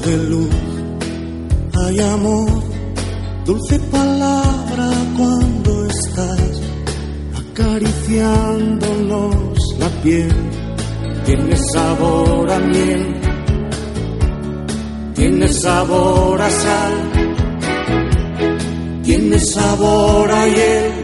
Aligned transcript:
De 0.00 0.16
luz, 0.16 0.48
hay 1.74 2.00
amor, 2.00 2.48
dulce 3.44 3.78
palabra 3.90 4.90
cuando 5.16 5.86
estás 5.86 6.60
acariciándonos 7.36 9.58
la 9.78 9.88
piel. 10.02 10.34
Tiene 11.24 11.56
sabor 11.72 12.50
a 12.50 12.58
miel, 12.58 13.14
tiene 15.14 15.48
sabor 15.48 16.40
a 16.40 16.50
sal, 16.50 16.94
tiene 19.02 19.38
sabor 19.38 20.30
a 20.30 20.46
hiel 20.46 20.97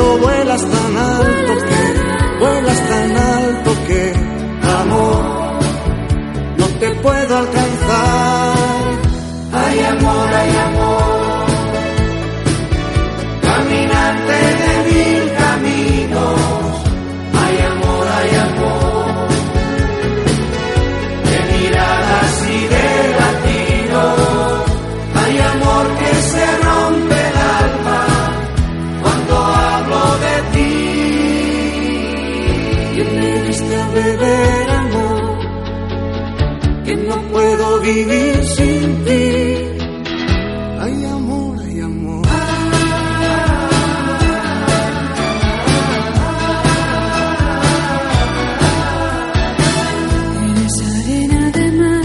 cuando 0.00 0.18
vuelas 0.18 0.62
tan 0.62 0.96
alto 0.96 1.52
que, 1.66 2.38
vuelas 2.40 2.88
tan 2.88 3.16
alto 3.16 3.70
que, 3.86 4.12
amor, 4.80 5.58
no 6.56 6.66
te 6.78 6.90
puedo 7.02 7.36
alcanzar. 7.36 8.29
Amor, 34.24 35.38
que 36.84 36.96
no 36.96 37.16
puedo 37.32 37.80
vivir 37.80 38.44
sin 38.44 39.04
ti. 39.04 39.56
Amor, 40.80 41.58
hay 41.60 41.80
amor. 41.80 42.26
Eres 50.50 50.82
arena 50.82 51.50
de 51.50 51.72
mar, 51.72 52.04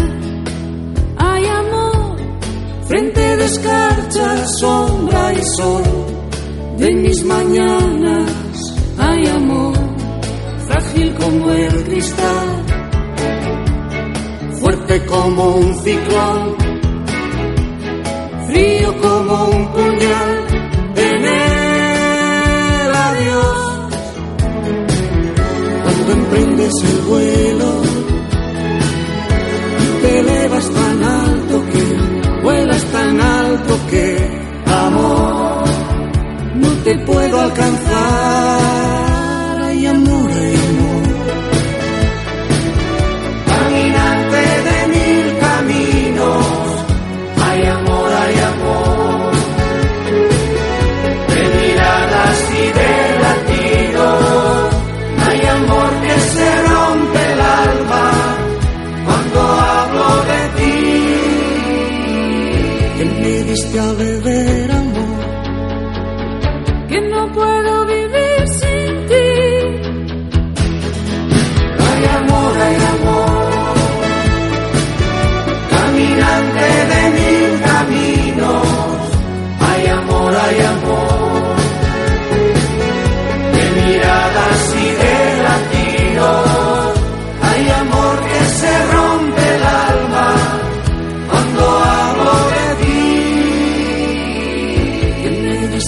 hay 1.18 1.46
amor, 1.46 2.18
Frente 2.88 3.38
de 3.38 3.46
escarcha, 3.46 4.48
sombra 4.48 5.34
y 5.34 5.44
sol 5.58 5.84
de 6.78 6.94
mis 6.96 7.24
mañanas. 7.26 8.15
Frágil 10.96 11.14
como 11.16 11.52
el 11.52 11.84
cristal, 11.84 12.66
fuerte 14.60 15.06
como 15.06 15.56
un 15.58 15.76
ciclón, 15.76 16.56
frío 18.48 18.98
como 19.02 19.46
un 19.50 19.68
puñal 19.74 20.35
Que 63.56 63.62
me 63.62 63.68
diste 63.68 63.80
a 63.80 63.94
beber 63.94 64.72
amor. 64.72 65.05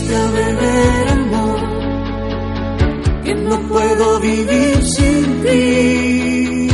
Me 0.07 0.13
diste 0.13 0.15
a 0.15 0.27
beber 0.31 1.09
amor 1.09 1.59
que 3.23 3.35
no 3.35 3.59
puedo 3.67 4.19
vivir 4.19 4.83
sin 4.83 5.41
ti. 5.43 6.67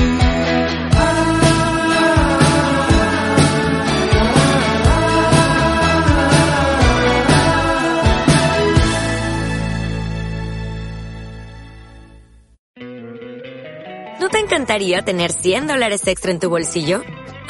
¿No 14.19 14.29
te 14.29 14.39
encantaría 14.39 15.01
tener 15.01 15.31
100 15.31 15.67
dólares 15.67 16.07
extra 16.07 16.31
en 16.31 16.39
tu 16.39 16.49
bolsillo? 16.49 17.01